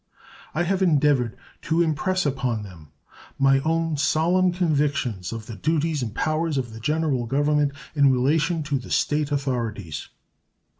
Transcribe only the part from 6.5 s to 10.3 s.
of the General Government in relation to the State authorities.